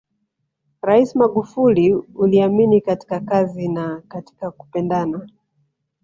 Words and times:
Rais 0.81 1.15
Magufuli 1.15 1.93
uliamini 1.93 2.81
katika 2.81 3.19
kazi 3.19 3.67
na 3.67 4.01
katika 4.07 4.51
kupendana 4.51 5.27